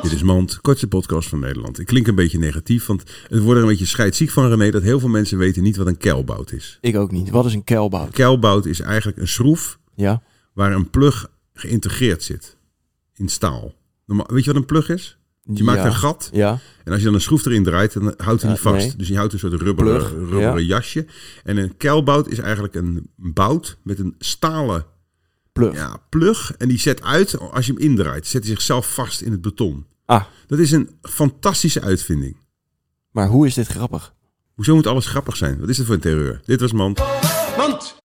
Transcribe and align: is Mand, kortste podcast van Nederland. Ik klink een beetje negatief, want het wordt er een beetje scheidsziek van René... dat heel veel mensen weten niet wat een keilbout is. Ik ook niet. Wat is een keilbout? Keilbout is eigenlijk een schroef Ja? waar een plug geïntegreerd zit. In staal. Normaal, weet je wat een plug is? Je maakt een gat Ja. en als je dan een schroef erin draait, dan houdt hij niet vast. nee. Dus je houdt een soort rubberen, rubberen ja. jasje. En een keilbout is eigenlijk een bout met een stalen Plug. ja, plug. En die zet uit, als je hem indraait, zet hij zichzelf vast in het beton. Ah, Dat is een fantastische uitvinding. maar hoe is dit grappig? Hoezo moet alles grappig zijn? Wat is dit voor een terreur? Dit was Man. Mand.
is 0.00 0.22
Mand, 0.22 0.60
kortste 0.60 0.88
podcast 0.88 1.28
van 1.28 1.38
Nederland. 1.38 1.78
Ik 1.78 1.86
klink 1.86 2.06
een 2.06 2.14
beetje 2.14 2.38
negatief, 2.38 2.86
want 2.86 3.02
het 3.28 3.40
wordt 3.42 3.56
er 3.56 3.62
een 3.62 3.70
beetje 3.70 3.86
scheidsziek 3.86 4.30
van 4.30 4.48
René... 4.48 4.70
dat 4.70 4.82
heel 4.82 5.00
veel 5.00 5.08
mensen 5.08 5.38
weten 5.38 5.62
niet 5.62 5.76
wat 5.76 5.86
een 5.86 5.96
keilbout 5.96 6.52
is. 6.52 6.78
Ik 6.80 6.96
ook 6.96 7.10
niet. 7.10 7.30
Wat 7.30 7.44
is 7.46 7.54
een 7.54 7.64
keilbout? 7.64 8.10
Keilbout 8.10 8.66
is 8.66 8.80
eigenlijk 8.80 9.18
een 9.18 9.28
schroef 9.28 9.78
Ja? 9.94 10.22
waar 10.52 10.72
een 10.72 10.90
plug 10.90 11.30
geïntegreerd 11.54 12.22
zit. 12.22 12.56
In 13.14 13.28
staal. 13.28 13.74
Normaal, 14.06 14.26
weet 14.30 14.44
je 14.44 14.52
wat 14.52 14.60
een 14.60 14.66
plug 14.66 14.88
is? 14.88 15.16
Je 15.42 15.64
maakt 15.64 15.84
een 15.84 15.94
gat 15.94 16.30
Ja. 16.32 16.58
en 16.84 16.90
als 16.92 16.98
je 17.00 17.04
dan 17.06 17.14
een 17.14 17.20
schroef 17.20 17.46
erin 17.46 17.64
draait, 17.64 17.92
dan 17.92 18.14
houdt 18.16 18.42
hij 18.42 18.50
niet 18.50 18.60
vast. 18.60 18.86
nee. 18.86 18.96
Dus 18.96 19.08
je 19.08 19.16
houdt 19.16 19.32
een 19.32 19.38
soort 19.38 19.52
rubberen, 19.52 20.08
rubberen 20.08 20.60
ja. 20.66 20.76
jasje. 20.76 21.06
En 21.44 21.56
een 21.56 21.76
keilbout 21.76 22.28
is 22.28 22.38
eigenlijk 22.38 22.74
een 22.74 23.10
bout 23.16 23.78
met 23.82 23.98
een 23.98 24.14
stalen 24.18 24.86
Plug. 25.52 25.74
ja, 25.74 25.96
plug. 26.08 26.52
En 26.58 26.68
die 26.68 26.78
zet 26.78 27.02
uit, 27.02 27.38
als 27.38 27.66
je 27.66 27.72
hem 27.72 27.80
indraait, 27.80 28.26
zet 28.26 28.42
hij 28.42 28.50
zichzelf 28.52 28.94
vast 28.94 29.20
in 29.20 29.32
het 29.32 29.40
beton. 29.42 29.86
Ah, 30.06 30.24
Dat 30.46 30.58
is 30.58 30.70
een 30.72 30.98
fantastische 31.02 31.80
uitvinding. 31.80 32.36
maar 33.10 33.28
hoe 33.28 33.46
is 33.46 33.54
dit 33.54 33.66
grappig? 33.66 34.14
Hoezo 34.54 34.74
moet 34.74 34.86
alles 34.86 35.06
grappig 35.06 35.36
zijn? 35.36 35.60
Wat 35.60 35.68
is 35.68 35.76
dit 35.76 35.86
voor 35.86 35.94
een 35.94 36.00
terreur? 36.00 36.40
Dit 36.44 36.60
was 36.60 36.72
Man. 36.72 36.96
Mand. 37.56 38.00